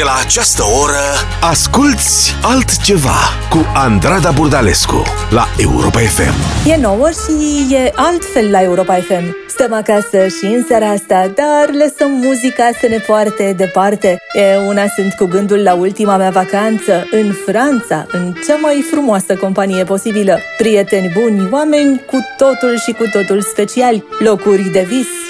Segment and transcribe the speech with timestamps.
[0.00, 1.04] De la această oră
[1.40, 3.18] Asculți altceva
[3.50, 9.36] Cu Andrada Burdalescu La Europa FM E nouă și e altfel la Europa FM.
[9.48, 14.18] Stăm acasă și în seara asta, dar lăsăm muzica să ne poarte departe.
[14.32, 19.36] E una sunt cu gândul la ultima mea vacanță, în Franța, în cea mai frumoasă
[19.36, 20.38] companie posibilă.
[20.56, 25.29] Prieteni buni, oameni cu totul și cu totul speciali, locuri de vis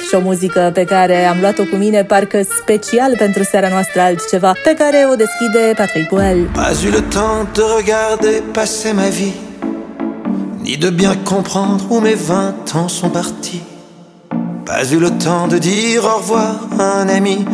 [6.52, 9.34] Pas eu le temps de regarder passer ma vie,
[10.64, 13.62] ni de bien comprendre où mes vingt ans sont partis.
[14.66, 17.44] Pas eu le temps de dire au revoir à un ami,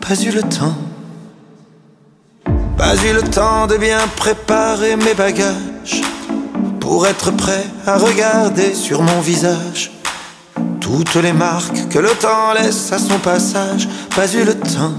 [0.00, 0.76] pas eu le temps.
[2.78, 6.00] Pas eu le temps de bien préparer mes bagages,
[6.80, 9.95] pour être prêt à regarder sur mon visage
[10.86, 13.88] toutes les marques que le temps laisse à son passage.
[14.14, 14.94] Pas eu le temps.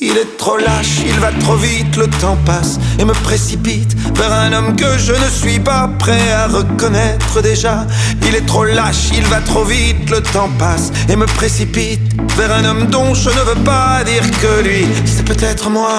[0.00, 4.32] Il est trop lâche, il va trop vite, le temps passe et me précipite vers
[4.32, 7.86] un homme que je ne suis pas prêt à reconnaître déjà.
[8.26, 12.00] Il est trop lâche, il va trop vite, le temps passe et me précipite
[12.38, 15.98] vers un homme dont je ne veux pas dire que lui, c'est peut-être moi.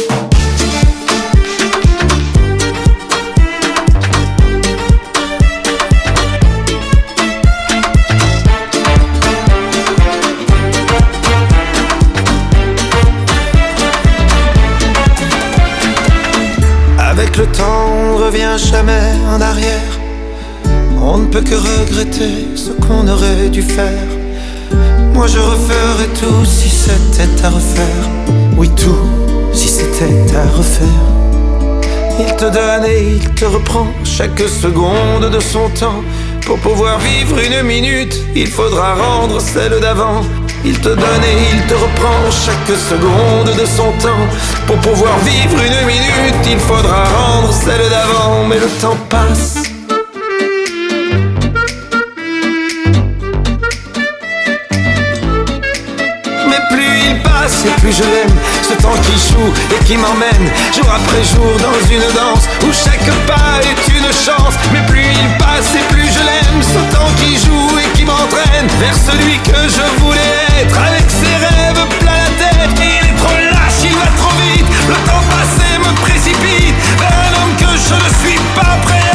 [17.37, 19.91] Le temps, on revient jamais en arrière.
[21.01, 24.07] On ne peut que regretter ce qu'on aurait dû faire.
[25.13, 28.05] Moi je referais tout si c'était à refaire.
[28.57, 29.07] Oui, tout
[29.53, 30.87] si c'était à refaire.
[32.19, 36.03] Il te donne et il te reprend chaque seconde de son temps.
[36.45, 40.21] Pour pouvoir vivre une minute, il faudra rendre celle d'avant.
[40.63, 44.27] Il te donne et il te reprend chaque seconde de son temps.
[44.67, 48.45] Pour pouvoir vivre une minute, il faudra rendre celle d'avant.
[48.47, 49.63] Mais le temps passe.
[56.47, 60.49] Mais plus il passe et plus je l'aime Ce temps qui joue et qui m'emmène
[60.75, 65.37] Jour après jour dans une danse Où chaque pas est une chance Mais plus il
[65.37, 67.80] passe et plus je l'aime Ce temps qui joue
[68.79, 70.77] Vers celui que je voulais être.
[70.77, 74.65] Avec ses rêves plein la tête Il est trop lâche, il va trop vite.
[74.87, 79.10] Le temps passé me précipite Vers un homme que je ne suis pas prêt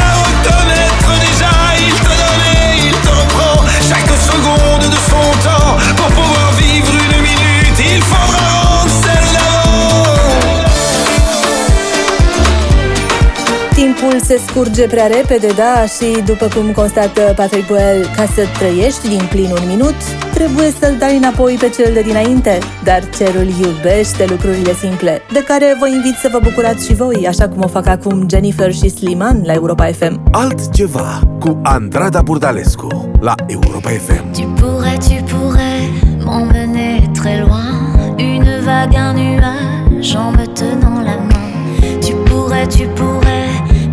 [14.27, 19.21] se scurge prea repede, da, și după cum constată Patrick Boel, ca să trăiești din
[19.29, 19.95] plin un minut,
[20.33, 22.57] trebuie să-l dai înapoi pe cel de dinainte.
[22.83, 27.47] Dar cerul iubește lucrurile simple, de care vă invit să vă bucurați și voi, așa
[27.47, 30.21] cum o fac acum Jennifer și Sliman la Europa FM.
[30.31, 35.83] Altceva Cu Andrada Burdalescu La Europa FM Tu pourrais, tu pourrais
[36.25, 37.69] m'emmener très loin.
[38.17, 41.99] Une vague, un nuage en me tenant la main.
[41.99, 43.46] Tu pourrais, tu pourrais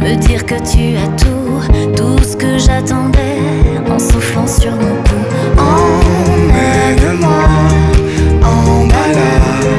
[0.04, 1.60] me dire que tu as tout,
[1.96, 3.40] tout ce que j'attendais
[3.90, 5.20] en soufflant sur mon cou.
[5.56, 7.44] Emmène-moi
[8.42, 9.72] en balade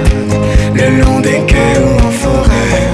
[0.74, 2.88] le long des quais ou en forêt.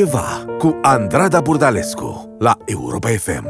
[0.00, 3.44] Altceva cu Andrada Burdalescu la Europa FM.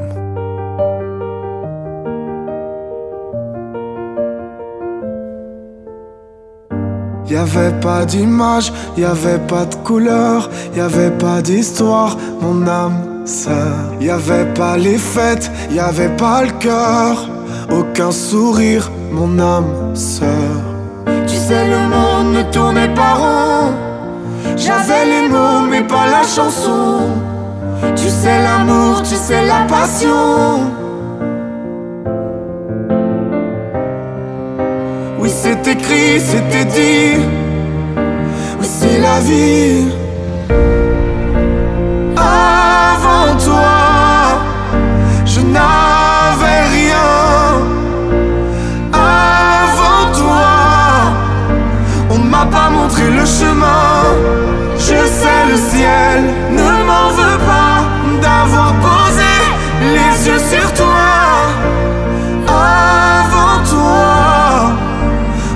[7.27, 13.25] Y avait pas d'image, y avait pas de couleur, y avait pas d'histoire, mon âme
[13.25, 13.95] sœur.
[14.01, 17.29] Y avait pas les fêtes, y avait pas le cœur,
[17.71, 20.57] aucun sourire, mon âme sœur.
[21.29, 23.50] Tu sais, le monde ne tournait pas rond.
[24.63, 27.09] J'avais les mots, mais pas la chanson.
[27.97, 30.71] Tu sais, l'amour, tu sais, la passion.
[35.19, 37.25] Oui, c'est écrit, c'était dit.
[38.61, 39.89] Oui, c'est la vie.
[42.19, 44.43] Avant toi,
[45.25, 45.90] je n'avais
[55.51, 56.19] le ciel
[56.53, 57.79] ne m'en veut pas
[58.23, 59.35] d'avoir posé
[59.97, 61.11] les yeux sur toi.
[62.47, 64.73] Avant toi,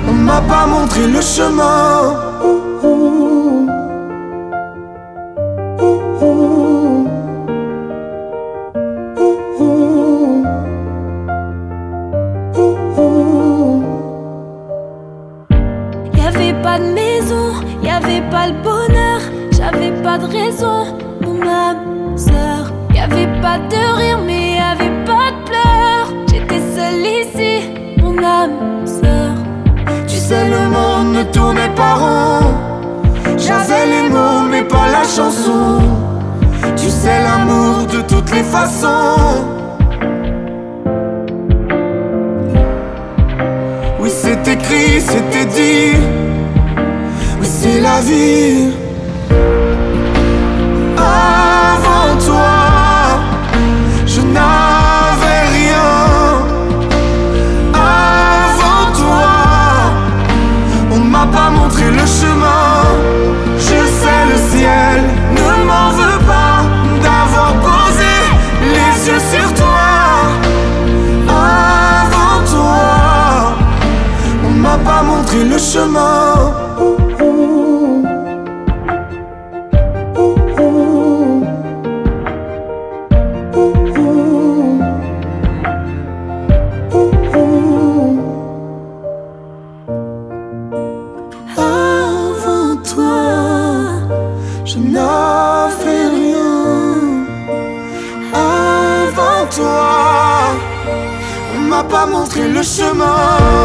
[0.08, 2.14] on m'a pas montré le chemin.
[2.44, 3.68] Ouh, ouh.
[5.80, 7.08] Ouh, ouh.
[9.22, 10.44] Ouh, ouh.
[12.56, 13.84] Ouh, ouh.
[16.16, 17.46] Y avait pas de maison,
[17.82, 18.93] y avait pas le bonheur,
[20.04, 20.84] pas de raison,
[21.22, 22.70] mon âme sœur.
[22.94, 26.08] Y avait pas de rire, mais y avait pas de pleurs.
[26.28, 27.54] J'étais seule ici,
[28.02, 29.32] mon âme sœur.
[30.06, 32.52] Tu sais, le monde ne tournait pas rond.
[33.38, 35.80] J'avais les mots, mais pas la chanson.
[36.76, 39.42] Tu sais, l'amour de toutes les façons.
[44.00, 45.96] Oui, c'est écrit, c'était dit.
[47.40, 48.83] Oui, c'est la vie.
[51.04, 52.56] Avant toi,
[54.06, 55.92] je n'avais rien.
[57.74, 59.32] Avant toi,
[60.92, 62.84] on ne m'a pas montré le chemin.
[63.58, 65.02] Je sais, le ciel
[65.38, 66.62] ne m'en veut pas
[67.02, 68.14] d'avoir posé
[68.76, 69.88] les yeux sur toi.
[71.28, 73.56] Avant toi,
[74.46, 76.53] on ne m'a pas montré le chemin.
[102.64, 103.63] Montré le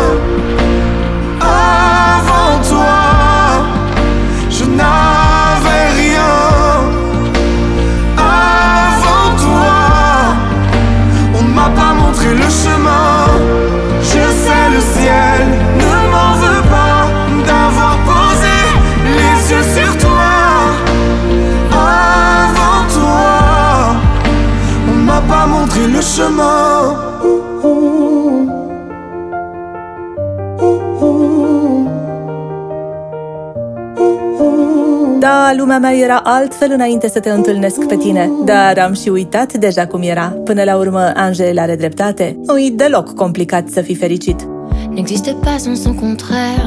[35.70, 39.88] lumea mea era altfel înainte să te întâlnesc pe tine, dar am și uitat deja
[39.88, 40.28] cum era.
[40.44, 42.40] Până la urmă, Angel are dreptate.
[42.46, 44.48] Nu-i deloc complicat să fii fericit.
[44.94, 46.64] N'existe pas sans son contraire,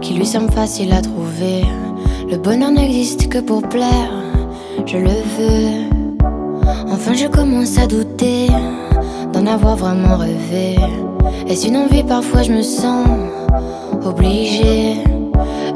[0.00, 1.64] qui lui semble facile à trouver.
[2.30, 4.12] Le bonheur n'existe que pour plaire,
[4.84, 5.70] je le veux.
[6.92, 8.46] Enfin, je commence à douter
[9.32, 10.76] d'en avoir vraiment rêvé.
[11.48, 13.06] Est-ce une envie Parfois, je me sens
[14.04, 15.25] obligée.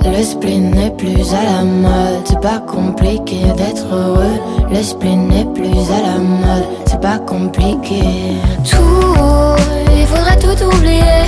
[0.04, 4.40] Le spleen n'est plus à la mode, c'est pas compliqué d'être heureux.
[4.70, 8.02] Le spleen n'est plus à la mode, c'est pas compliqué.
[8.64, 9.56] Tout,
[9.96, 11.24] il faudrait tout oublier.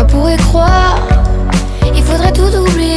[0.00, 0.98] On pourrait croire,
[1.94, 2.94] il faudrait tout oublier.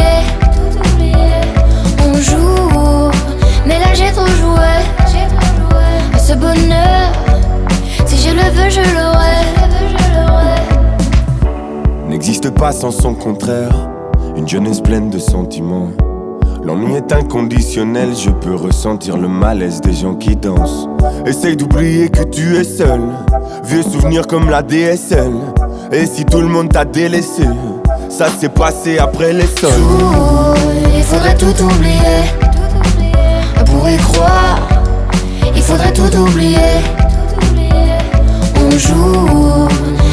[2.05, 3.11] On joue,
[3.65, 4.73] mais là j'ai trop joué.
[6.17, 7.11] Ce bonheur,
[8.05, 9.45] si je le veux, je l'aurai.
[12.07, 13.90] N'existe pas sans son contraire
[14.35, 15.91] une jeunesse pleine de sentiments.
[16.63, 20.87] L'ennui est inconditionnel, je peux ressentir le malaise des gens qui dansent.
[21.25, 23.01] Essaye d'oublier que tu es seul,
[23.63, 25.33] vieux souvenir comme la DSL.
[25.91, 27.43] Et si tout le monde t'a délaissé,
[28.09, 29.71] ça s'est passé après les sols.
[30.95, 32.21] il faudrait tout oublier.
[33.65, 34.59] Pour y croire,
[35.55, 36.57] il faudrait tout oublier.
[38.55, 39.67] On joue,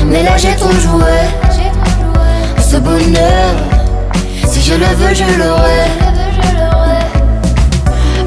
[0.07, 1.13] mais là j'ai trop joué.
[2.61, 3.78] Ce bonheur
[4.55, 5.85] je le veux, je l'aurai.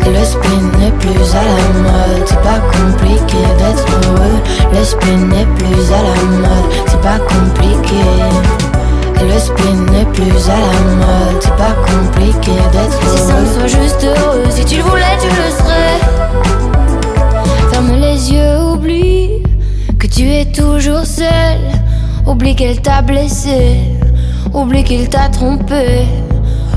[0.06, 4.40] Le spin n'est plus à la mode, c'est pas compliqué d'être heureux.
[4.74, 8.04] Le spin n'est plus à la mode, c'est pas compliqué.
[9.22, 13.18] Le spin n'est plus à la mode, c'est pas compliqué d'être heureux.
[13.18, 16.00] Si ça soit juste heureux, si tu le voulais, tu le serais.
[17.72, 19.44] Ferme les yeux, oublie
[20.00, 21.60] que tu es toujours seul.
[22.26, 23.80] Oublie qu'elle t'a blessé,
[24.54, 26.08] oublie qu'il t'a trompé.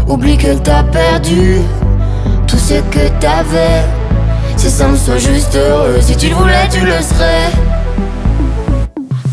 [0.08, 1.60] Oublie que t'as perdu
[2.46, 3.84] tout ce que t'avais.
[4.56, 5.98] C'est simple, sois juste heureux.
[6.00, 7.50] Si tu le voulais, tu le serais.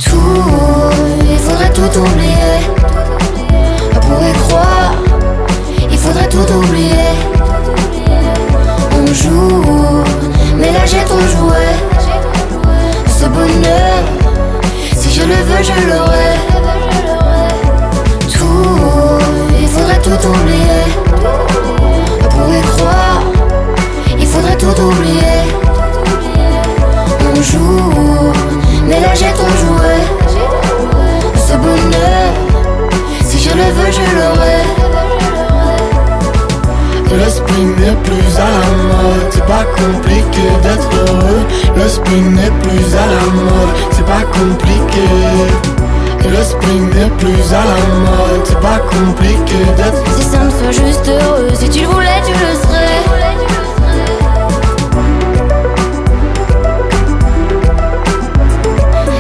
[0.04, 0.18] Tout,
[1.30, 2.58] il faudrait tout oublier.
[4.02, 4.94] Pour y croire,
[5.90, 7.12] il faudrait tout oublier.
[8.94, 10.04] On joue,
[10.58, 11.66] mais là j'ai trop joué.
[13.08, 14.04] Ce bonheur,
[14.96, 16.51] si je le veux, je l'aurai
[20.02, 20.86] tout oublier.
[22.30, 23.22] Pour y croire,
[24.20, 25.38] il faudrait tout oublier.
[27.30, 28.34] On joue,
[28.88, 29.96] mais là j'ai trop joué.
[31.36, 32.32] Ce bonheur,
[33.24, 34.62] si je le veux, je l'aurai.
[37.14, 41.46] Le spin n'est plus à la mode, c'est pas compliqué d'être heureux.
[41.76, 45.81] Le spin n'est plus à la mode, c'est pas compliqué.
[46.24, 46.38] Le
[46.94, 48.46] n'est plus à la mode.
[48.46, 52.56] C'est pas compliqué d'être Si simple, sois juste heureux Si tu le voulais, tu le
[52.56, 53.02] serais.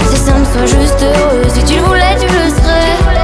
[0.09, 3.21] Si simple, sois juste heureux Si tu le voulais, tu le serais.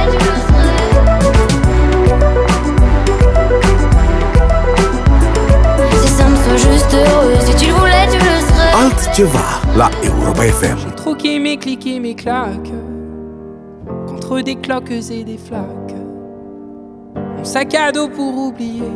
[6.02, 8.84] Si simple, sois juste heureux Si tu le voulais, tu le serais.
[8.84, 9.44] Altceva
[9.76, 12.72] la Europa FM Trop mes cliquer mes claques
[14.36, 15.94] des cloques et des flaques.
[17.36, 18.92] Mon sac à dos pour oublier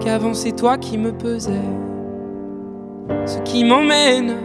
[0.00, 1.52] qu'avant c'est toi qui me pesais.
[3.26, 4.36] Ce qui m'emmène,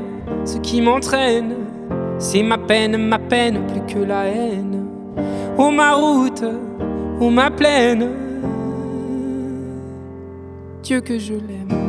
[0.46, 1.56] ce qui m'entraîne,
[2.20, 4.86] c'est ma peine, ma peine plus que la haine.
[5.58, 6.44] Oh ma route,
[7.20, 8.10] oh ma plaine,
[10.84, 11.83] Dieu que je l'aime.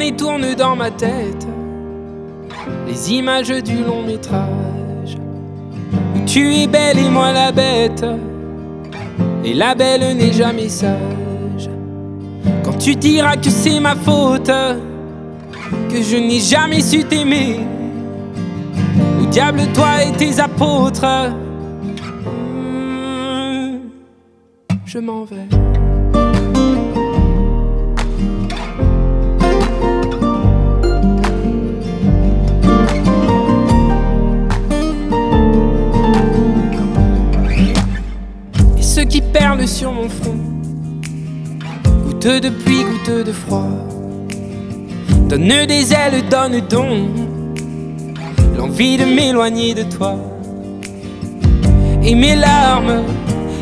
[0.00, 1.46] Et tourne dans ma tête
[2.86, 5.16] les images du long métrage.
[6.14, 8.04] Où tu es belle et moi la bête
[9.44, 11.70] et la belle n'est jamais sage.
[12.64, 14.50] Quand tu diras que c'est ma faute
[15.88, 17.60] que je n'ai jamais su t'aimer.
[19.20, 21.32] Au diable toi et tes apôtres
[24.92, 25.79] je m'en vais
[39.66, 40.36] sur mon front.
[42.04, 43.68] Goutte de pluie, goutte de froid.
[45.28, 47.10] Donne des ailes, donne donc
[48.56, 50.16] l'envie de m'éloigner de toi.
[52.02, 53.02] Et mes larmes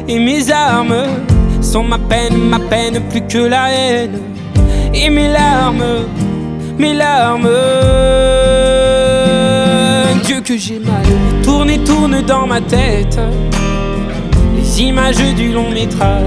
[0.09, 1.07] et mes armes
[1.61, 4.19] sont ma peine, ma peine plus que la haine.
[4.95, 6.07] Et mes larmes,
[6.79, 7.49] mes larmes
[10.25, 11.05] Dieu que j'ai mal.
[11.43, 13.19] Tourne et tourne dans ma tête
[14.79, 16.23] images du long métrage.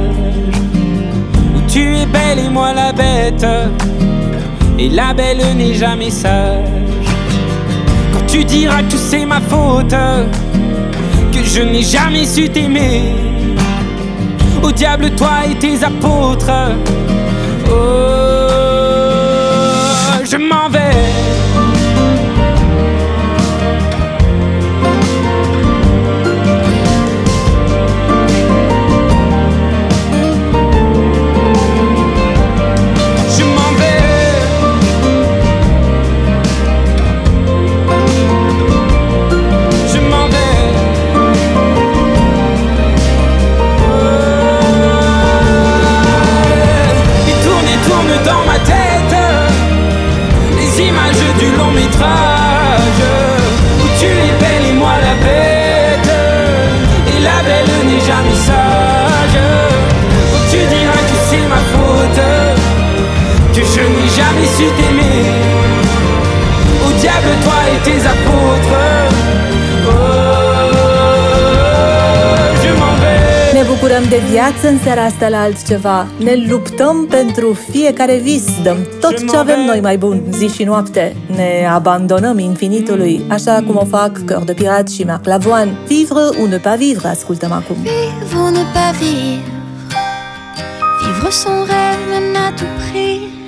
[1.56, 3.46] Où tu es belle et moi la bête.
[4.78, 6.66] Et la belle n'est jamais sage.
[8.14, 9.96] Quand tu diras que c'est ma faute,
[11.32, 13.16] que je n'ai jamais su t'aimer.
[14.62, 16.52] Au diable, toi et tes apôtres.
[17.70, 17.72] Oh,
[20.24, 20.61] je m'en
[74.12, 76.08] de viață în seara asta la altceva.
[76.18, 81.16] Ne luptăm pentru fiecare vis, dăm tot ce avem noi mai bun, zi și noapte.
[81.36, 85.78] Ne abandonăm infinitului, așa cum o fac Cœur de Pirat și Marc Lavoine.
[85.88, 87.76] Vivre ou ne pas vivre, ascultăm acum.
[87.76, 89.50] Vivre ou ne pas vivre
[91.04, 93.41] Vivre son rêve même à tout prix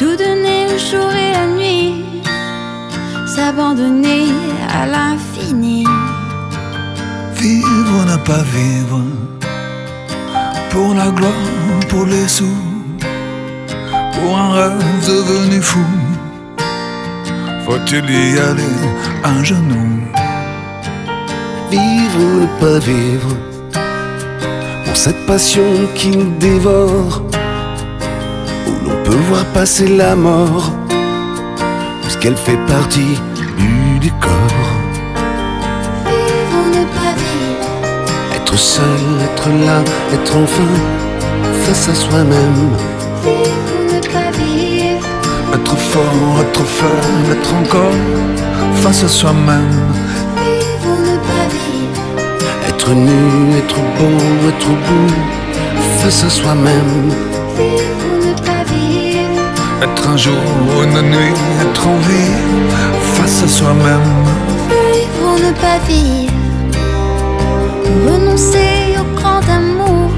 [0.00, 2.22] Tout donner le jour et la nuit.
[3.36, 4.28] S'abandonner
[4.72, 5.84] à l'infini.
[7.34, 9.02] Vivre ne pas vivre.
[10.70, 12.62] Pour la gloire, pour les sous.
[14.14, 15.84] Pour un rêve devenu fou.
[17.66, 18.76] Faut-il y aller
[19.22, 20.00] un genou?
[21.70, 23.36] Vivre ou ne pas vivre.
[24.86, 27.20] Pour cette passion qui nous dévore
[29.16, 30.72] voir passer la mort
[32.02, 33.20] Puisqu'elle fait partie
[33.58, 34.30] du décor
[38.34, 38.84] Être seul,
[39.24, 41.10] être là, être enfin
[41.64, 42.70] face à soi-même.
[43.22, 45.06] Vivre ne pas vivre.
[45.54, 47.98] Être fort, être faible, être encore
[48.82, 49.76] face à soi-même.
[50.36, 52.68] Vivre ne pas vivre.
[52.68, 55.14] Être nu, être beau, être beau
[56.02, 57.39] face à soi-même.
[59.82, 60.34] Être un jour,
[60.82, 62.32] une nuit, être en vie
[63.14, 64.08] face à soi-même.
[64.68, 66.30] Vivre ne pas vivre
[68.06, 70.10] renoncer au grand amour,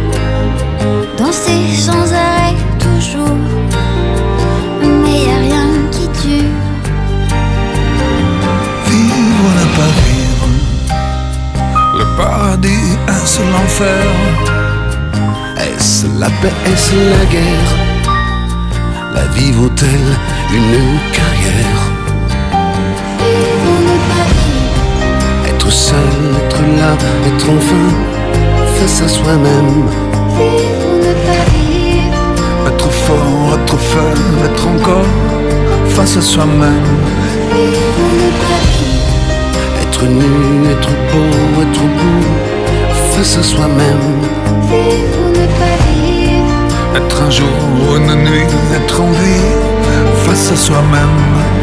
[1.17, 3.39] danser sans arrêt toujours,
[4.83, 6.59] mais y a rien qui dure.
[8.87, 10.49] Vivre ne pas vivre,
[11.99, 14.05] le paradis est-ce l'enfer
[15.57, 17.82] Est-ce la paix, est-ce la guerre?
[19.15, 20.19] La vie vaut-elle
[20.53, 21.93] une carrière?
[25.75, 25.97] Seul,
[26.37, 26.93] être là,
[27.27, 27.87] être enfin
[28.77, 29.89] face à soi-même.
[32.67, 35.07] Être fort, être faible, être encore
[35.89, 36.93] face à soi-même.
[39.81, 42.23] Être nu, être beau, être beau
[43.15, 44.32] face à soi-même.
[46.95, 49.73] Être un jour, une nuit, être en vie
[50.25, 51.62] face à soi-même.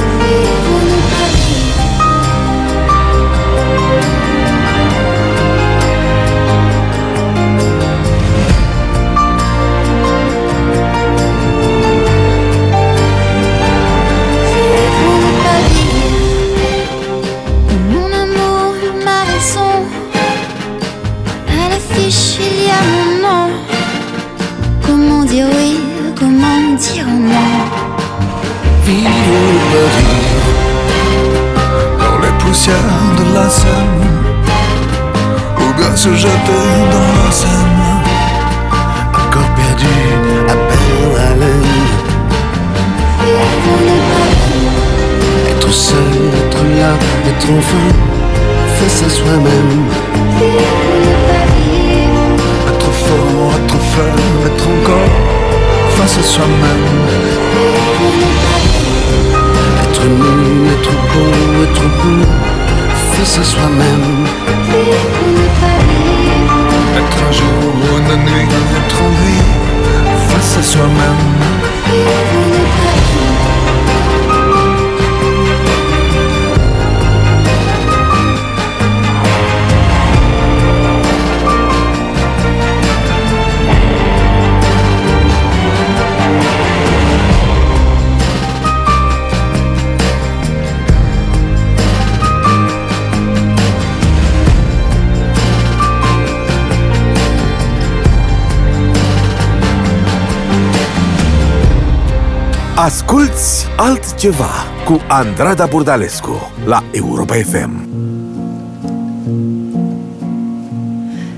[102.86, 104.50] Asculți altceva
[104.86, 107.72] cu Andrada Burdalescu la Europa FM.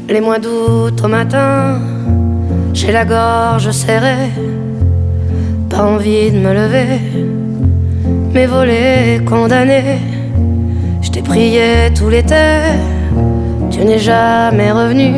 [0.08, 1.80] Les mois d'août au matin,
[2.73, 4.30] j'ai la gorge serrée,
[5.69, 6.99] pas envie de me lever,
[8.34, 9.99] mes volets condamnés.
[11.01, 12.45] Je t'ai prié tout l'été,
[13.71, 15.12] tu n'es jamais revenu.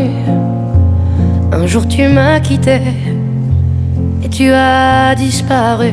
[1.52, 2.80] Un jour tu m'as quitté
[4.24, 5.92] et tu as disparu.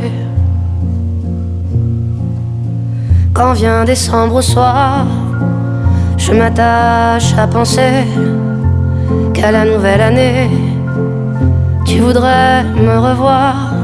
[3.35, 5.07] Quand vient décembre au soir,
[6.16, 8.05] je m'attache à penser
[9.35, 10.51] qu'à la nouvelle année,
[11.85, 13.75] tu voudrais me revoir.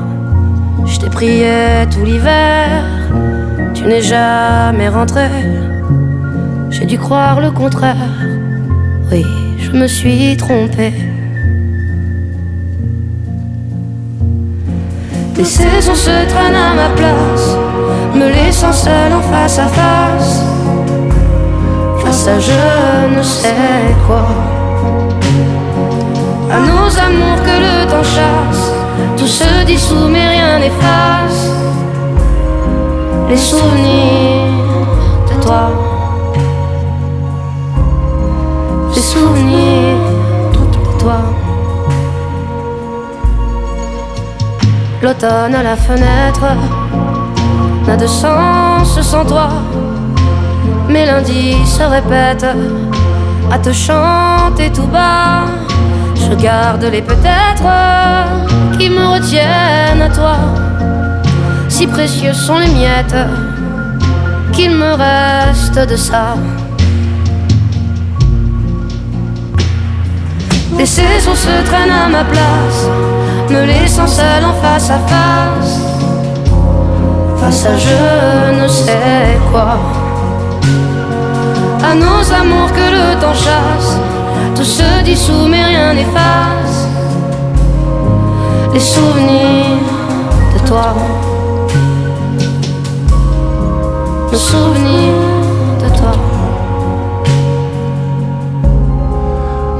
[0.84, 2.84] Je t'ai prié tout l'hiver,
[3.74, 5.28] tu n'es jamais rentré.
[6.70, 8.14] J'ai dû croire le contraire,
[9.10, 9.24] oui,
[9.58, 10.92] je me suis trompée.
[15.38, 17.56] Les saisons se traînent à ma place,
[18.14, 20.42] me laissant seul en face à face,
[21.98, 24.26] face à je ne sais quoi.
[26.50, 28.72] À nos amours que le temps chasse,
[29.18, 31.50] tout se dissout mais rien n'efface.
[33.28, 34.86] Les souvenirs
[35.28, 35.68] de toi,
[38.94, 39.98] les souvenirs
[40.52, 41.45] de toi.
[45.06, 46.46] L'automne à la fenêtre
[47.86, 49.50] n'a de sens sans toi.
[50.88, 52.56] Mes lundis se répètent
[53.52, 55.44] à te chanter tout bas.
[56.16, 57.68] Je garde les peut-être
[58.76, 60.38] qui me retiennent à toi.
[61.68, 63.22] Si précieux sont les miettes
[64.52, 66.34] qu'il me reste de ça.
[70.76, 72.88] Les saisons se traînent à ma place,
[73.50, 75.80] me laissant seul en face à face.
[77.38, 79.78] Face à je ne sais quoi.
[81.88, 83.98] À nos amours que le temps chasse,
[84.56, 86.88] tout se dissout mais rien n'efface.
[88.72, 89.86] Les souvenirs
[90.54, 90.94] de toi.
[94.32, 95.12] Me souvenir
[95.82, 96.12] de toi.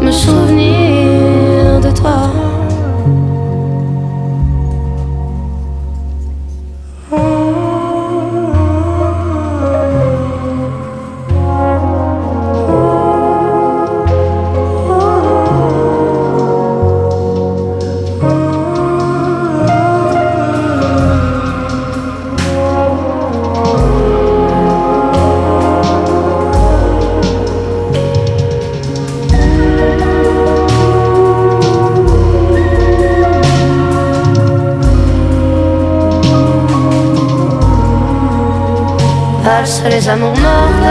[0.00, 1.05] Me souvenir
[39.86, 40.84] Valsent les amours mortes,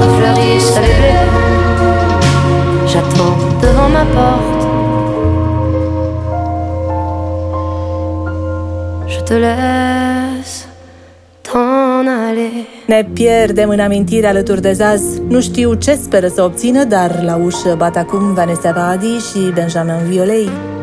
[0.00, 1.26] refleurissent les blés.
[2.86, 4.62] J'attends devant ma porte.
[9.08, 10.68] Je te laisse
[11.42, 12.66] t'en aller.
[12.86, 15.02] Ne pierdem în amintire alături de Zaz.
[15.28, 20.08] Nu știu ce speră să obțină, dar la ușă bat acum Vanessa Paradis și Benjamin
[20.08, 20.75] Violei.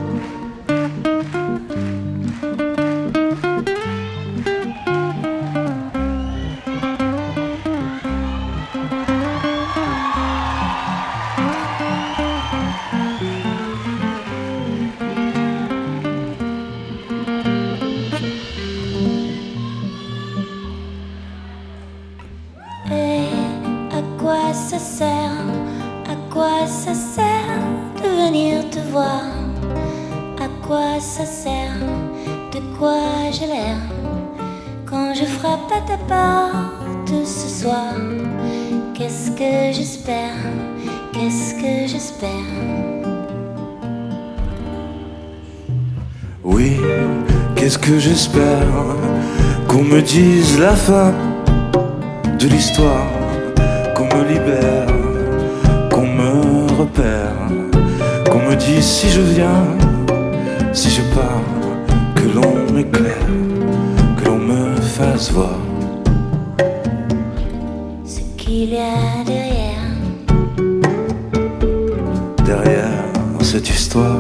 [50.04, 51.14] Dise la fin
[52.40, 53.08] de l'histoire,
[53.96, 54.88] qu'on me libère,
[55.90, 57.34] qu'on me repère,
[58.30, 59.66] qu'on me dise si je viens,
[60.74, 61.42] si je pars,
[62.16, 63.28] que l'on m'éclaire,
[64.18, 65.58] que l'on me fasse voir.
[68.06, 69.64] Ce qu'il y a derrière
[72.46, 73.04] Derrière
[73.42, 74.20] cette histoire,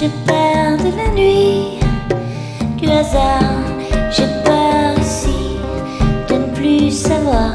[0.00, 1.80] J'ai peur de la nuit,
[2.76, 3.42] du hasard.
[4.12, 5.58] J'ai peur aussi
[6.28, 7.54] de ne plus savoir.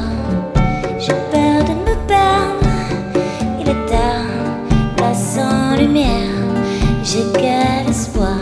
[0.98, 2.68] J'ai peur de me perdre.
[3.58, 4.28] Il est tard,
[4.98, 6.36] là sans lumière.
[7.02, 8.36] J'ai quel espoir.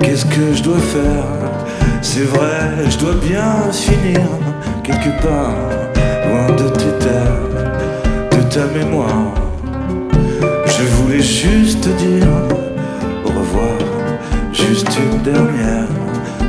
[0.00, 1.26] Qu'est-ce que je dois faire?
[2.00, 4.22] C'est vrai, je dois bien finir
[4.82, 5.54] quelque part,
[6.26, 7.43] loin de tes terres,
[8.50, 9.34] ta mémoire.
[10.66, 12.26] Je voulais juste te dire
[13.24, 13.78] au revoir,
[14.52, 15.88] juste une dernière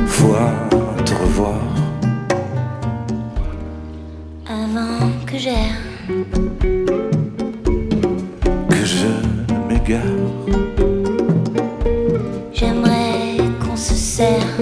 [0.06, 0.52] fois
[1.04, 1.60] te revoir.
[4.48, 5.76] Avant que j'erre,
[8.70, 9.12] Que je
[9.68, 10.00] m'égare.
[12.52, 14.56] j'aimerais qu'on se serre.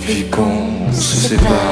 [0.00, 1.71] Puis qu'on se sépare.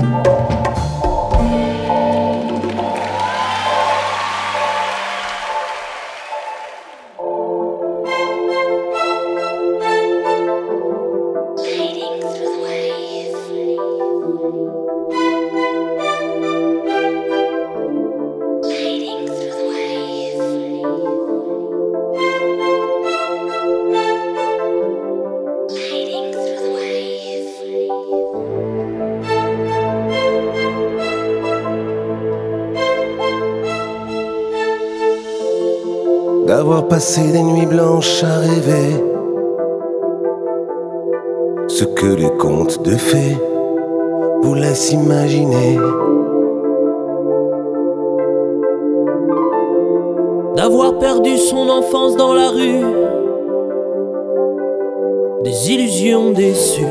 [36.61, 39.03] D'avoir passé des nuits blanches à rêver.
[41.67, 43.35] Ce que les contes de fées
[44.43, 45.79] vous laissent imaginer.
[50.55, 52.85] D'avoir perdu son enfance dans la rue.
[55.43, 56.85] Des illusions déçues.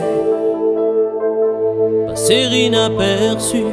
[2.08, 3.66] Passer inaperçues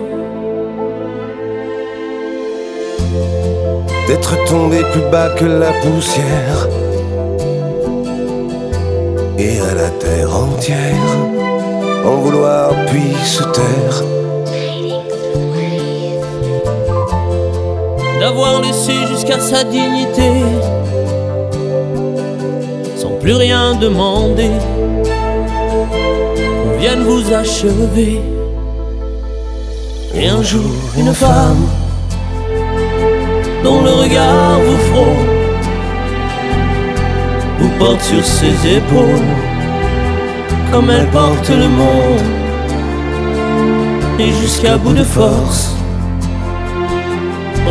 [4.08, 6.70] D'être tombé plus bas que la poussière
[9.38, 11.12] Et à la terre entière
[12.06, 14.04] En vouloir puis se taire.
[18.22, 20.32] D'avoir laissé jusqu'à sa dignité
[22.96, 24.52] Sans plus rien demander
[26.64, 28.22] Qu'on vienne vous achever.
[30.16, 31.68] Et un jour une femme
[34.08, 35.28] regard vous frôle,
[37.60, 39.32] vous porte sur ses épaules,
[40.72, 42.22] comme elle porte le monde,
[44.20, 45.76] et jusqu'à bout de force,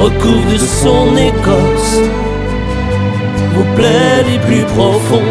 [0.01, 2.01] recouvre de son écorce
[3.55, 5.22] vos plaies les plus profondes.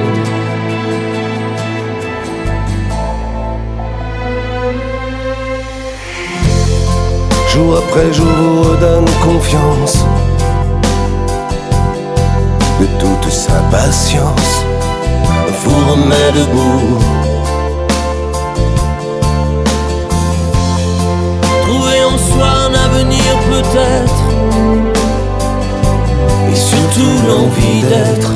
[7.50, 10.04] Jour après jour vous redonne confiance
[13.06, 14.65] toute sa patience
[15.63, 16.98] Vous remet debout
[21.63, 24.22] Trouver en soi un avenir peut-être,
[26.52, 28.32] Et surtout l'envie d'être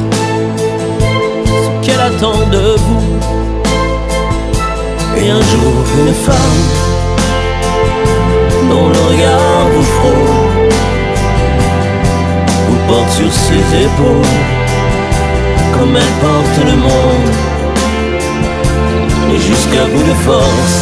[1.46, 3.20] ce qu'elle attend de vous.
[5.18, 6.62] Et un jour, une femme
[8.70, 10.70] dont le regard vous frôle,
[12.68, 14.29] vous porte sur ses épaules,
[15.80, 17.30] comme elle porte le monde,
[19.34, 20.78] et jusqu'à bout de force,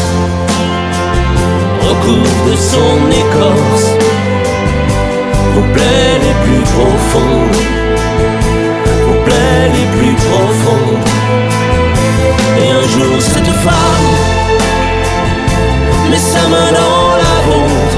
[1.88, 3.88] recouvre de son écorce
[5.54, 7.58] vos plaies les plus profondes,
[9.08, 11.08] vos plaies les plus profondes.
[12.60, 14.10] Et un jour, cette femme
[16.10, 17.98] met sa main dans la vôtre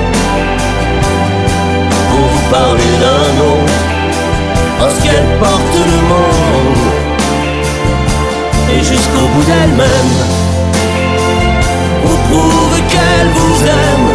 [2.09, 3.77] pour vous parler d'un autre,
[4.79, 6.88] parce qu'elle porte le monde.
[8.71, 10.13] Et jusqu'au bout d'elle-même,
[12.05, 14.07] vous prouve qu'elle vous aime.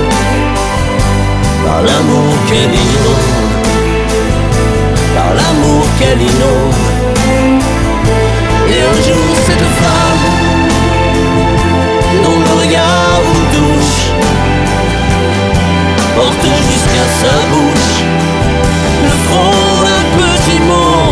[1.67, 3.57] Par l'amour qu'elle inonde,
[5.15, 6.75] par l'amour qu'elle inonde.
[8.69, 10.25] Et un jour, cette femme
[12.23, 14.03] dont le regard vous touche
[16.17, 17.97] porte jusqu'à sa bouche
[19.03, 21.05] le front d'un petit monde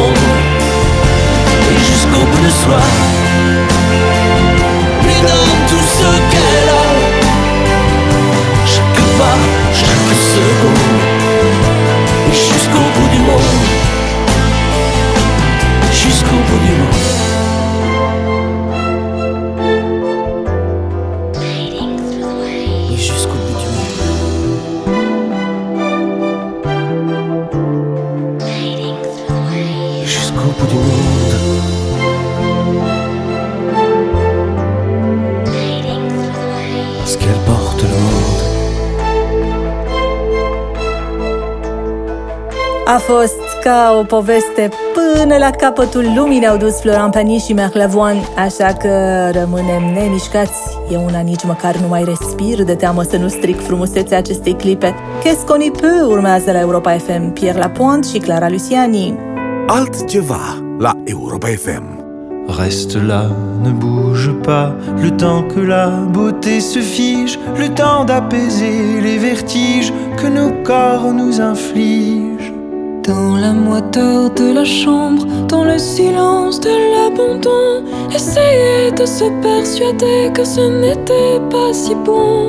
[42.93, 47.75] A fost ca o poveste până la capătul lumii ne-au dus Florent Pagny și Marc
[47.75, 48.89] Lavoine, așa că
[49.33, 50.61] rămânem nemișcați.
[50.91, 54.95] E una nici măcar nu mai respir de teamă să nu stric frumusețea acestei clipe.
[55.21, 59.19] Qu'est-ce qu'on y peut urmează la Europa FM, Pierre Lapointe și Clara Luciani.
[59.67, 62.01] Altceva la Europa FM.
[62.59, 63.31] Reste là,
[63.63, 69.93] ne bouge pas, le temps que la beauté se fige, le temps d'apaiser les vertiges
[70.17, 72.42] que nos corps nous infligent.
[73.05, 77.83] Dans la moiteur de la chambre, dans le silence de l'abandon,
[78.15, 82.42] essayer de se persuader que ce n'était pas si bon.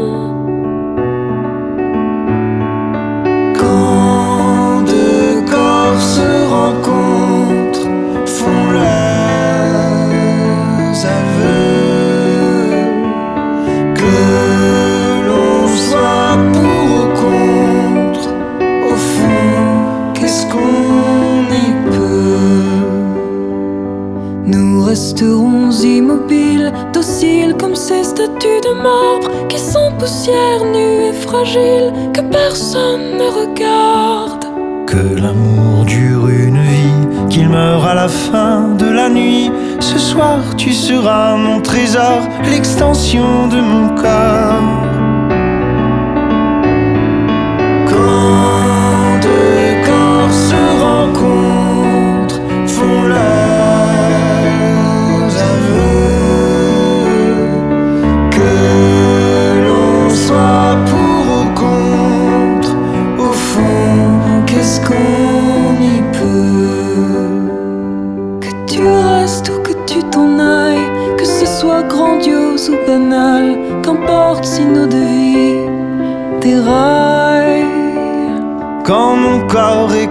[32.14, 34.46] Que personne ne regarde.
[34.86, 39.50] Que l'amour dure une vie, qu'il meure à la fin de la nuit.
[39.80, 44.83] Ce soir, tu seras mon trésor, l'extension de mon corps.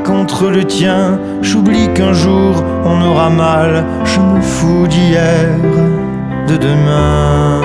[0.05, 3.85] Contre le tien, j'oublie qu'un jour on aura mal.
[4.05, 5.49] Je me fous d'hier,
[6.49, 7.61] de demain.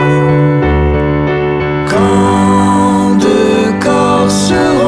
[1.89, 4.86] Quand deux corps se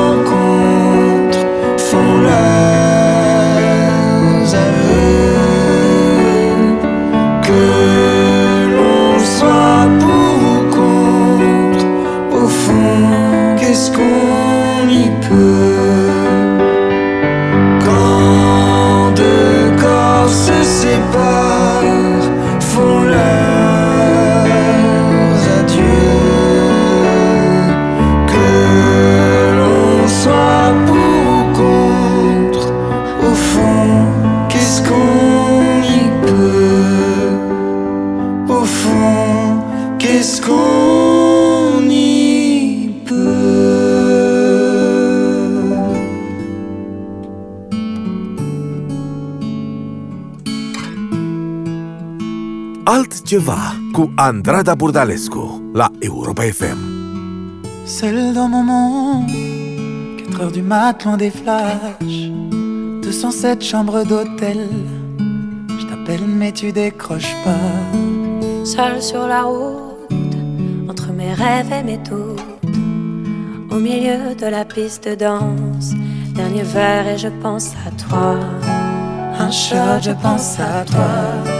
[53.29, 56.77] Altceva cu Andrada Burdalescu la Europa FM.
[57.85, 59.29] Seul dans mon monde,
[60.17, 62.31] 4 heures du mat, loin des flashs.
[63.01, 64.67] 207 chambres d'hôtel.
[65.79, 67.69] Je t'appelle, mais tu décroches pas.
[68.63, 70.35] Seul sur la route,
[70.89, 72.41] entre mes rêves et mes doutes,
[73.69, 75.93] au milieu de la piste de danse,
[76.33, 78.39] dernier verre et je pense à toi.
[79.37, 81.58] Un shot, je pense à toi.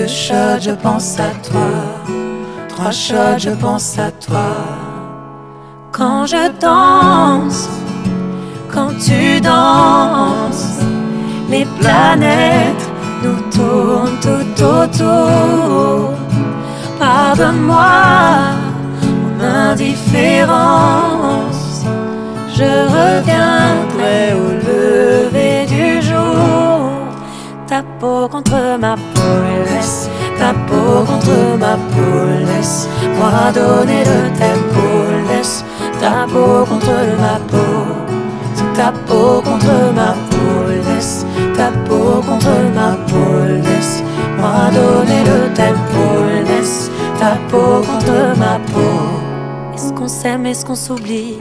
[0.00, 1.68] Deux shots, je pense à toi.
[2.70, 4.56] Trois shots, je pense à toi.
[5.92, 7.68] Quand je danse,
[8.72, 10.78] quand tu danses,
[11.50, 12.90] les planètes
[13.22, 16.14] nous tournent tout autour.
[16.98, 18.54] Pardonne-moi
[19.04, 21.84] mon indifférence.
[22.56, 24.60] Je reviendrai au.
[24.70, 25.09] Ta
[28.00, 29.36] peau contre ma peau,
[29.66, 34.86] laisse ta peau contre ma peau, laisse-moi donner le tempo,
[35.28, 35.64] laisse
[36.00, 37.76] ta peau contre ma peau.
[38.74, 40.52] Ta peau contre ma peau,
[40.88, 41.26] laisse
[41.56, 43.32] ta peau contre ma peau,
[43.66, 46.04] laisse-moi donner le tempo,
[46.48, 49.74] laisse ta peau contre ma peau.
[49.74, 51.36] Est-ce qu'on s'aime, est-ce qu'on s'oublie?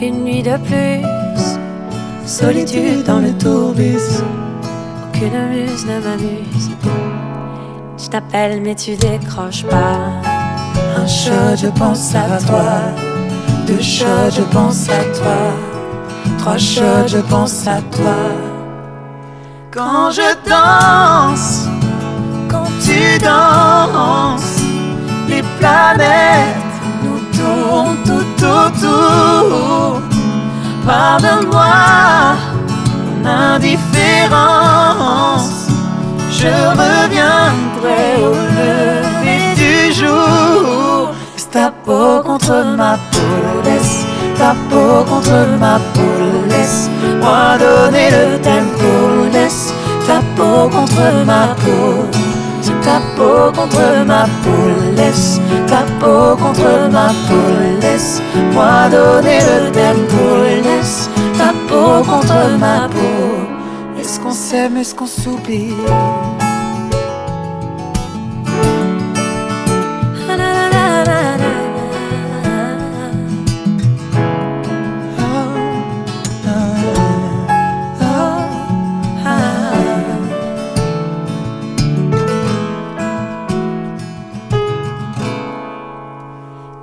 [0.00, 1.04] Une nuit de plus,
[2.24, 4.22] solitude dans le tourbus.
[5.22, 6.70] Aucune muse ne m'amuse.
[7.96, 10.10] Je t'appelle, mais tu décroches pas.
[10.96, 12.80] Un shot, je pense à toi.
[13.68, 15.38] Deux shots, je pense à toi.
[16.38, 18.16] Trois shots, je pense à toi.
[19.70, 21.68] Quand je danse,
[22.50, 24.60] quand tu danses,
[25.28, 26.56] les planètes
[27.04, 30.00] nous tournent tout autour.
[30.84, 32.02] Pardonne-moi
[33.24, 34.91] indifférence.
[36.42, 41.14] Je reviendrai au lever du jour.
[41.34, 44.04] Laisse ta peau contre ma peau, laisse
[44.36, 46.02] ta peau contre ma peau,
[46.50, 48.90] laisse-moi donner le tempo,
[49.32, 49.72] laisse
[50.04, 52.08] ta peau contre ma peau.
[52.82, 54.66] Ta peau contre ma peau,
[54.96, 57.46] laisse ta peau contre ma peau,
[57.80, 60.24] laisse-moi donner le tempo,
[60.64, 63.41] laisse ta peau contre ma peau.
[64.12, 65.72] Est-ce qu'on s'aime, est-ce qu'on s'oublie.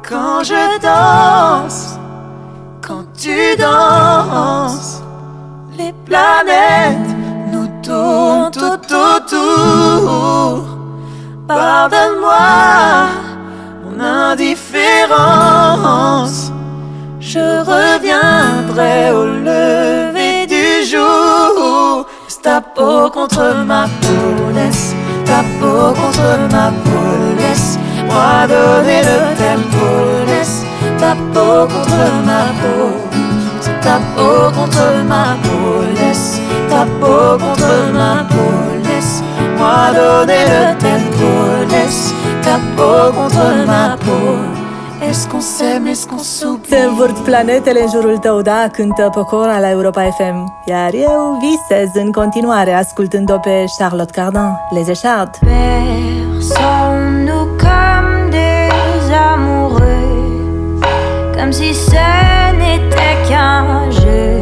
[0.01, 1.99] Quand je danse,
[2.81, 5.03] quand tu danses,
[5.77, 7.18] les planètes
[11.47, 13.07] Pardonne-moi
[13.83, 16.51] mon indifférence.
[17.19, 22.05] Je reviendrai au lever du jour.
[22.41, 24.95] Ta peau contre ma peau, laisse
[25.25, 29.85] ta peau contre ma peau, laisse-moi donner le tempo,
[30.25, 30.63] laisse
[30.97, 32.91] ta peau contre ma peau.
[33.81, 36.39] Ta peau contre ma peau, laisse
[36.69, 41.29] ta peau contre ma peau, laisse-moi donner le tempo,
[41.71, 44.37] laisse ta peau contre ma peau.
[45.01, 46.69] Est-ce qu'on s'aime, est-ce qu'on s'oublie?
[46.69, 50.53] Se învârt planetele în jurul tău, da, cântă Pocora la Europa FM.
[50.65, 55.37] Iar eu visez în continuare ascultând-o pe Charlotte Cardin, Les Échardes.
[55.39, 60.79] Personne nous comme des amoureux,
[61.37, 62.05] comme si ce
[62.59, 64.39] n'était qu'un jeu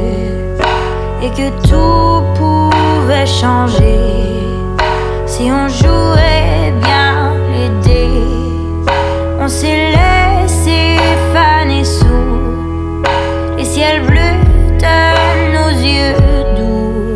[1.21, 4.36] et que tout pouvait changer
[5.37, 8.23] si on jouait bien les dés.
[9.39, 10.97] On s'est laissé
[11.31, 13.03] faner sous
[13.55, 14.39] les ciels bleus
[14.83, 14.97] de
[15.55, 16.15] nos yeux
[16.57, 17.13] doux.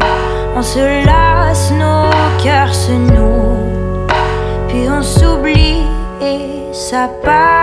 [0.56, 2.12] On se lasse, nos
[2.44, 4.06] cœurs se nouent,
[4.68, 5.82] puis on s'oublie
[6.22, 7.61] et ça passe.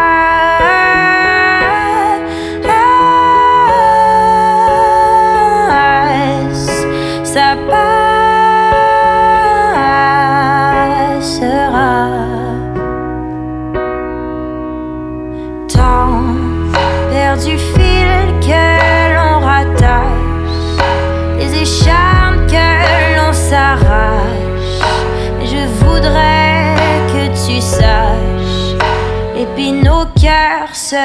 [30.90, 30.96] Se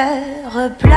[0.48, 0.94] replacent,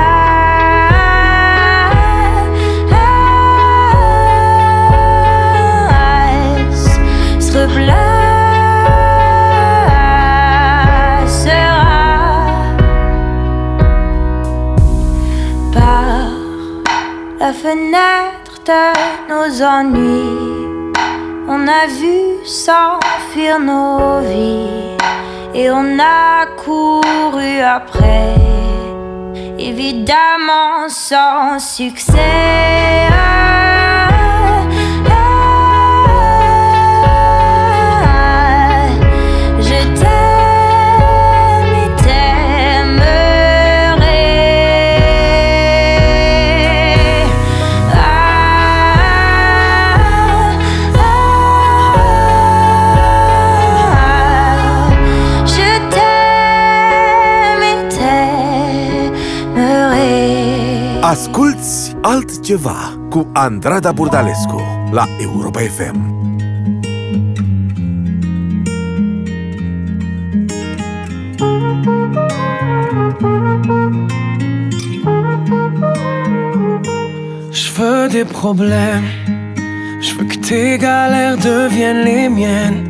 [7.41, 8.07] se replacera.
[15.73, 16.29] par
[17.39, 18.83] la fenêtre de
[19.29, 20.93] nos ennuis.
[21.49, 24.95] On a vu s'enfuir nos vies
[25.53, 28.46] et on a couru après,
[29.59, 32.66] évidemment sans succès.
[61.17, 64.61] Asculți altceva cu Andrada Burdalescu
[64.91, 65.95] la Europa FM.
[77.51, 79.03] Je veux des problèmes.
[80.01, 82.83] Je veux que tes galères deviennent les miennes.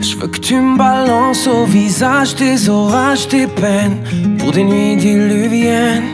[0.00, 3.98] Je veux que tu me balances au visage tes orages, tes peines
[4.38, 6.09] pour des nuits diluviennes.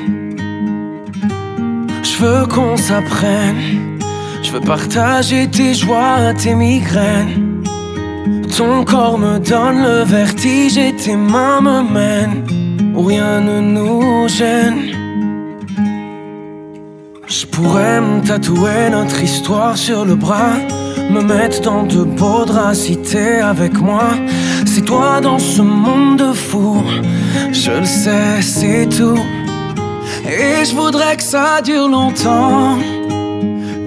[2.18, 3.98] Je veux qu'on s'apprenne.
[4.42, 7.62] Je veux partager tes joies, tes migraines.
[8.56, 12.44] Ton corps me donne le vertige et tes mains me mènent
[12.96, 14.80] rien ne nous gêne.
[17.26, 20.56] Je pourrais me tatouer notre histoire sur le bras,
[21.10, 22.90] me mettre dans de beaux draps
[23.42, 24.08] avec moi.
[24.64, 26.82] C'est toi dans ce monde de fou,
[27.52, 29.18] je le sais, c'est tout.
[30.28, 32.78] Et je voudrais que ça dure longtemps,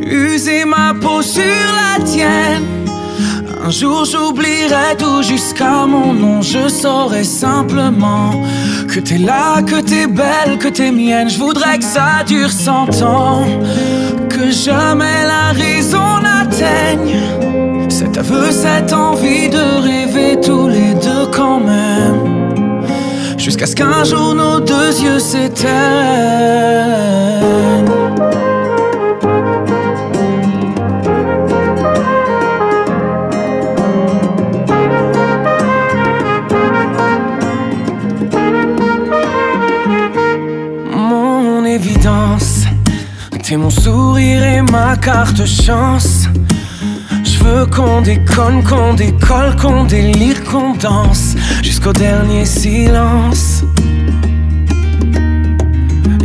[0.01, 2.65] user ma peau sur la tienne.
[3.61, 8.31] Un jour j'oublierai tout jusqu'à mon nom, je saurai simplement
[8.87, 11.29] que t'es là, que t'es belle, que t'es mienne.
[11.29, 13.45] Je voudrais que ça dure cent ans,
[14.29, 17.19] que jamais la raison n'atteigne
[17.89, 21.78] cet aveu, cette envie de rêver tous les deux quand même.
[23.49, 25.73] Jusqu'à ce qu'un jour nos deux yeux s'éteignent.
[40.95, 42.65] Mon évidence,
[43.41, 46.08] t'es mon sourire et ma carte chance.
[47.67, 53.63] Qu'on déconne, qu'on décolle, qu'on délire, qu'on danse jusqu'au dernier silence.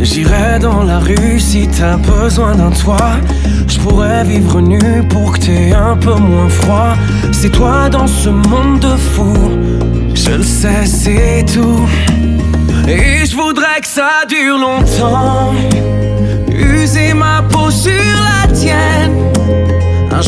[0.01, 3.17] J'irai dans la rue si t'as besoin d'un toit.
[3.67, 4.79] Je pourrais vivre nu
[5.09, 6.95] pour que t'aies un peu moins froid.
[7.33, 9.51] C'est toi dans ce monde de fous.
[10.13, 11.85] Je le sais, c'est tout.
[12.87, 15.53] Et je voudrais que ça dure longtemps.
[16.49, 19.34] User ma peau sur la tienne.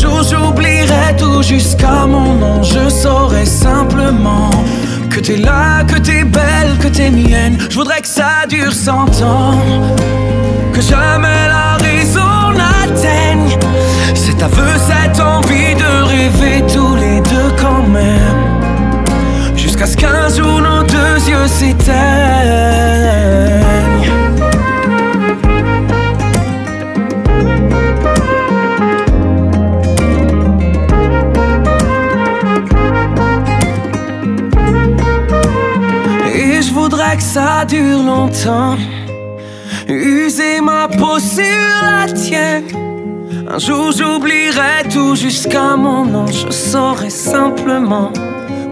[0.01, 2.63] J'oublierai tout jusqu'à mon nom.
[2.63, 4.49] Je saurai simplement
[5.09, 7.57] que t'es là, que t'es belle, que t'es mienne.
[7.69, 9.61] Je voudrais que ça dure cent ans.
[10.73, 13.57] Que jamais la raison n'atteigne
[14.13, 19.55] cet aveu, cette envie de rêver tous les deux quand même.
[19.55, 21.95] Jusqu'à ce qu'un jour nos deux yeux s'éteignent.
[37.15, 38.77] Que ça dure longtemps.
[39.87, 41.43] User ma peau sur
[41.81, 42.65] la tienne.
[43.49, 46.27] Un jour j'oublierai tout jusqu'à mon nom.
[46.27, 48.11] Je saurai simplement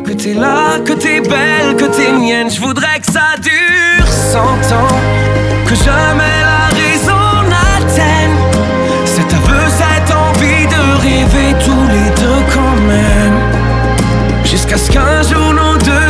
[0.05, 2.51] que t'es là, que t'es belle, que t'es mienne.
[2.51, 4.95] Je voudrais que ça dure cent ans.
[5.67, 8.37] Que jamais la raison n'atteigne
[9.05, 13.37] cet aveu, cette envie de rêver tous les deux quand même.
[14.43, 16.04] Jusqu'à ce qu'un jour nos deux.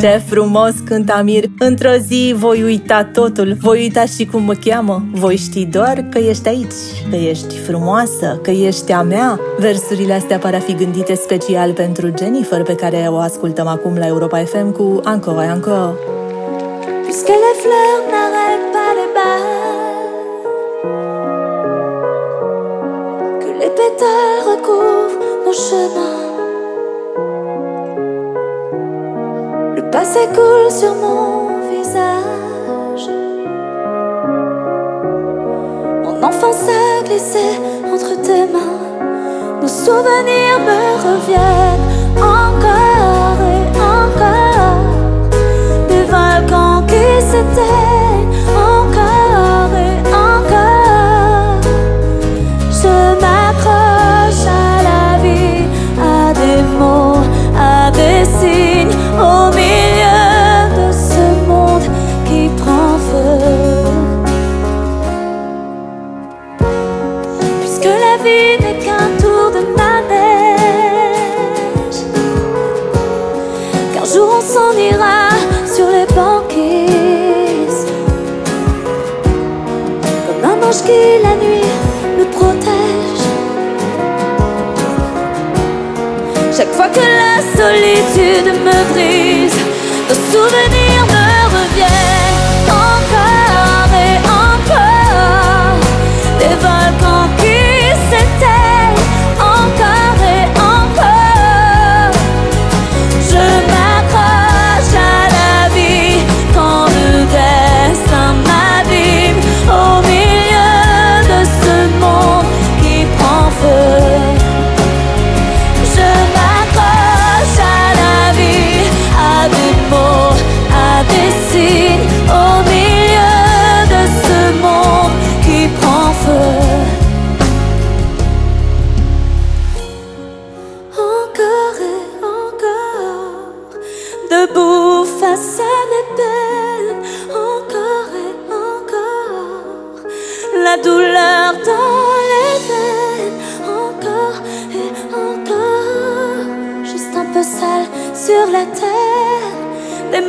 [0.00, 3.56] Ce frumos cânt Amir Într-o zi voi uita totul.
[3.60, 5.04] Voi uita și cum mă cheamă.
[5.12, 6.74] Voi ști doar că ești aici
[7.10, 9.40] Că ești frumoasă, că ești a mea.
[9.58, 14.06] Versurile astea par a fi gândite special pentru Jennifer Pe care o ascultăm acum la
[14.06, 15.94] Europa FM cu Encore et Encore
[17.02, 20.40] Puisque les fleurs n'arrêtent pas les balles,
[23.40, 26.21] que les pétales recouvrent nos chemins.
[29.92, 33.10] Passé coule sur mon visage.
[36.02, 37.60] Mon enfance a glissé
[37.92, 38.80] entre tes mains.
[39.60, 43.68] Nos souvenirs me reviennent encore et
[44.00, 44.80] encore.
[45.88, 48.11] Des volcans qui s'éteignent
[86.54, 89.56] Chaque fois que la solitude me brise,
[90.08, 92.21] nos souvenirs me reviennent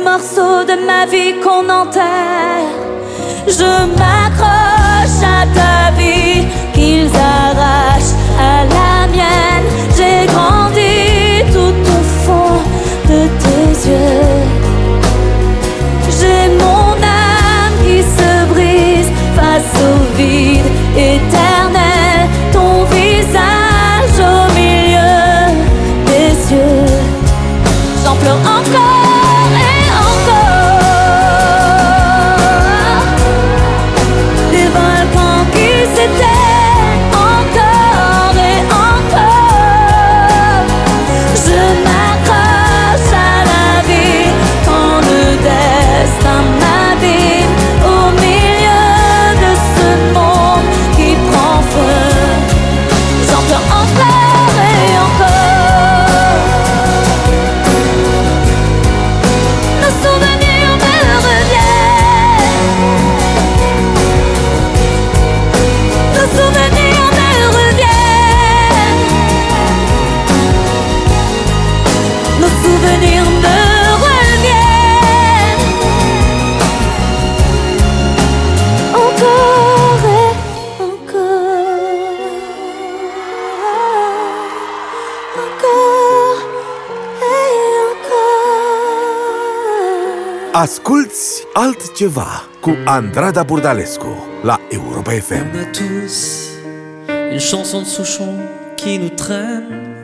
[0.04, 2.70] morceaux de ma vie qu'on enterre.
[3.46, 5.73] Je m'accroche à ta
[90.64, 95.46] Asculți altceva cu Andrada Burdalescu la Europa FM.
[95.54, 96.48] On a tous
[97.32, 98.38] une chanson de Souchon
[98.74, 99.96] qui nous traîne,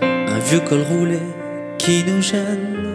[0.00, 1.20] un vieux col roulé
[1.76, 2.94] qui nous gêne,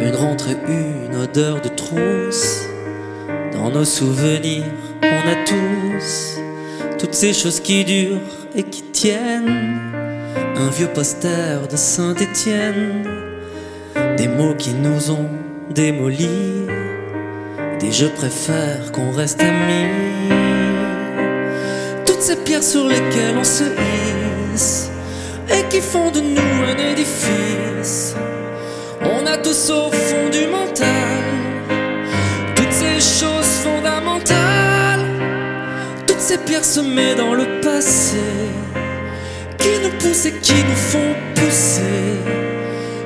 [0.00, 2.66] une rentrée, une odeur de trousse.
[3.52, 6.38] Dans nos souvenirs, on a tous
[6.98, 9.80] toutes ces choses qui durent et qui tiennent,
[10.56, 13.08] un vieux poster de Saint-Étienne,
[14.18, 15.39] des mots qui nous ont
[15.70, 16.66] démolis,
[17.78, 20.28] des je préfère qu'on reste amis.
[22.04, 23.64] Toutes ces pierres sur lesquelles on se
[24.52, 24.90] hisse
[25.48, 28.14] et qui font de nous un édifice.
[29.02, 31.24] On a tous au fond du mental.
[32.56, 35.06] Toutes ces choses fondamentales,
[36.06, 38.18] toutes ces pierres semées dans le passé.
[39.58, 41.82] Qui nous poussent et qui nous font pousser,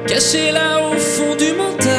[0.07, 1.94] cachées là au fond du mental.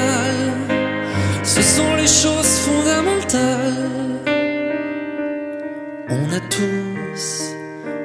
[6.50, 7.56] Tous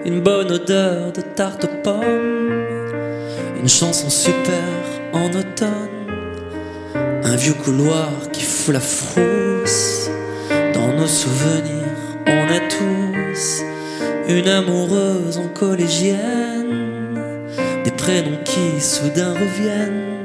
[0.05, 2.65] une bonne odeur de tarte aux pommes,
[3.61, 4.55] une chanson super
[5.13, 6.07] en automne,
[7.23, 10.11] un vieux couloir qui fout la frousse.
[10.75, 13.63] Dans nos souvenirs, on a tous
[14.29, 17.29] une amoureuse en collégienne,
[17.85, 20.25] des prénoms qui soudain reviennent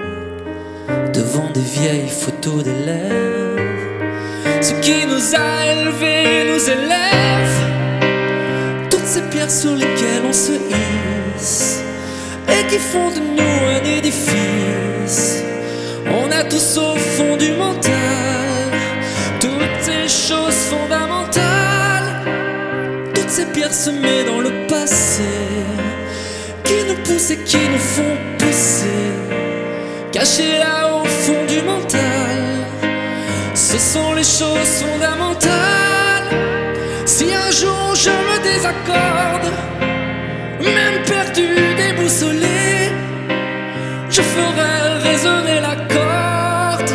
[1.14, 3.62] devant des vieilles photos d'élèves.
[4.62, 7.75] Ce qui nous a élevés nous élève.
[9.08, 10.54] Ces pierres sur lesquelles on se
[11.38, 11.84] hisse
[12.50, 15.44] et qui font de nous un édifice.
[16.08, 18.72] On a tous au fond du mental
[19.40, 22.24] toutes ces choses fondamentales,
[23.14, 25.24] toutes ces pierres semées dans le passé
[26.64, 29.14] qui nous poussent et qui nous font pousser,
[30.12, 32.66] cachées là au fond du mental.
[33.54, 35.85] Ce sont les choses fondamentales.
[37.26, 39.52] Si un jour je me désaccorde,
[40.62, 42.92] même perdu, déboussolé,
[44.12, 46.92] je ferai résonner la corde,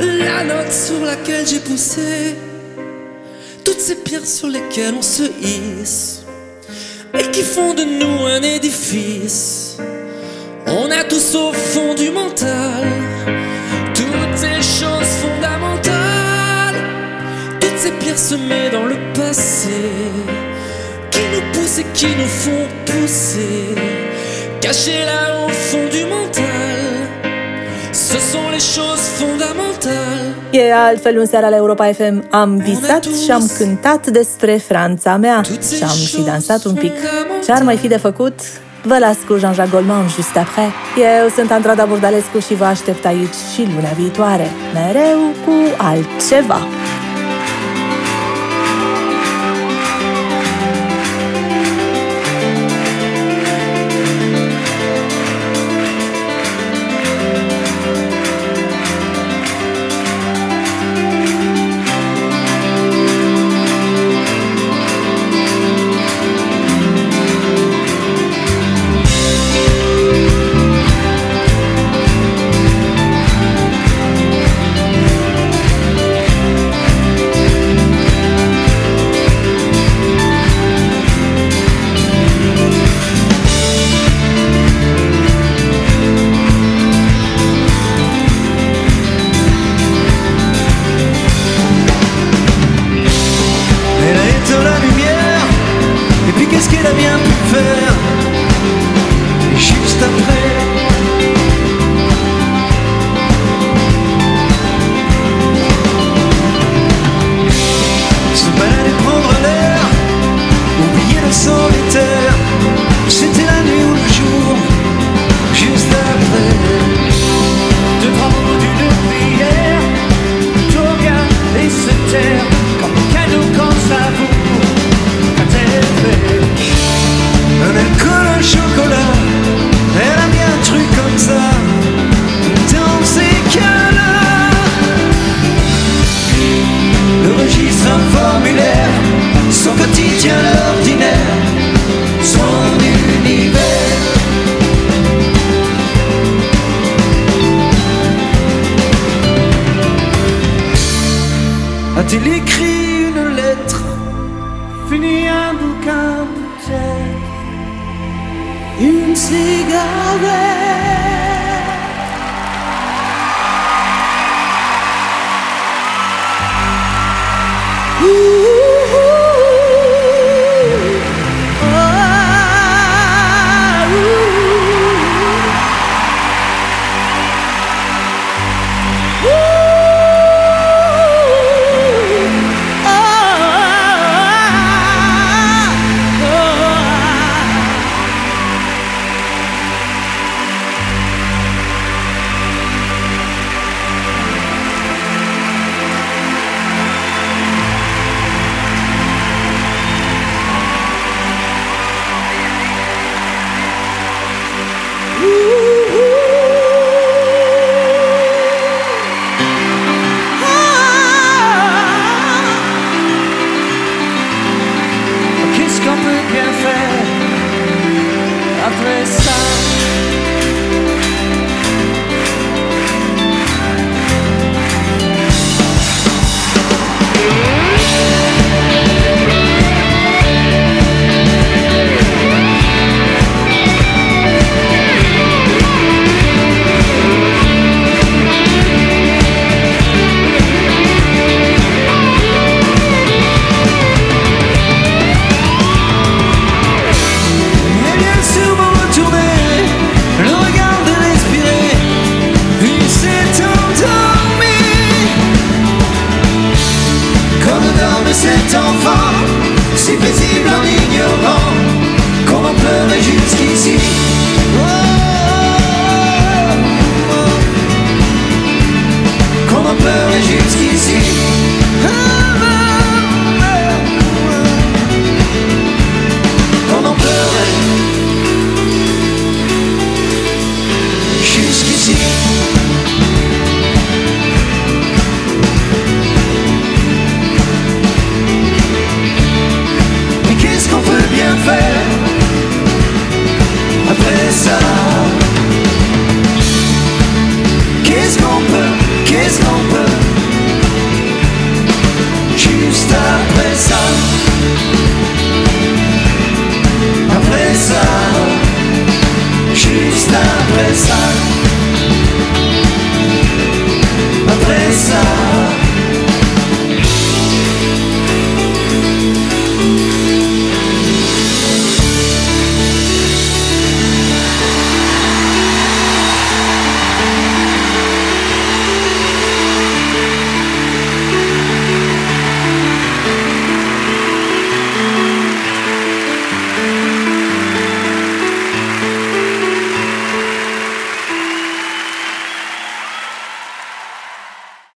[0.00, 2.36] la note sur laquelle j'ai poussé.
[3.64, 6.24] Toutes ces pierres sur lesquelles on se hisse
[7.18, 9.78] et qui font de nous un édifice.
[10.66, 12.84] On a tous au fond du mental
[17.90, 19.80] ces pierres semées dans le passé,
[21.10, 23.74] qui nous poussent et qui nous font pousser,
[24.60, 26.80] cachées là au fond du mental.
[27.92, 30.34] Ce sont les choses fondamentales.
[30.50, 35.40] E altfel în seara la Europa FM am visat și am cântat despre Franța mea
[35.76, 36.92] și am și dansat un pic.
[37.44, 38.34] Ce ar mai fi de făcut?
[38.82, 40.70] Vă las cu Jean-Jacques Goldman just après.
[40.96, 46.60] Eu sunt Andrada Burdalescu și vă aștept aici și luna viitoare, mereu cu altceva.